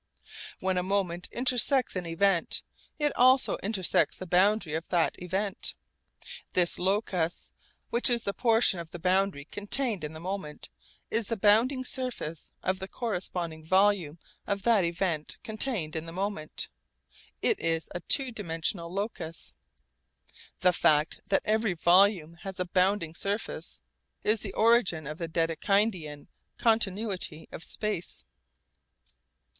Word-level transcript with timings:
When 0.61 0.79
a 0.79 0.81
moment 0.81 1.29
intersects 1.31 1.95
an 1.95 2.07
event, 2.07 2.63
it 2.97 3.15
also 3.15 3.57
intersects 3.57 4.17
the 4.17 4.25
boundary 4.25 4.73
of 4.73 4.87
that 4.89 5.21
event. 5.21 5.75
This 6.53 6.79
locus, 6.79 7.51
which 7.91 8.09
is 8.09 8.23
the 8.23 8.33
portion 8.33 8.79
of 8.79 8.89
the 8.89 8.97
boundary 8.97 9.45
contained 9.45 10.03
in 10.03 10.13
the 10.13 10.19
moment, 10.19 10.71
is 11.11 11.27
the 11.27 11.37
bounding 11.37 11.85
surface 11.85 12.51
of 12.63 12.79
the 12.79 12.87
corresponding 12.87 13.63
volume 13.63 14.17
of 14.47 14.63
that 14.63 14.83
event 14.83 15.37
contained 15.43 15.95
in 15.95 16.07
the 16.07 16.11
moment. 16.11 16.69
It 17.43 17.59
is 17.59 17.87
a 17.93 17.99
two 17.99 18.31
dimensional 18.31 18.91
locus. 18.91 19.53
The 20.61 20.73
fact 20.73 21.21
that 21.29 21.45
every 21.45 21.73
volume 21.73 22.37
has 22.41 22.59
a 22.59 22.65
bounding 22.65 23.13
surface 23.13 23.81
is 24.23 24.39
the 24.41 24.53
origin 24.53 25.05
of 25.05 25.19
the 25.19 25.27
Dedekindian 25.27 26.25
continuity 26.57 27.47
of 27.51 27.63
space. 27.63 28.25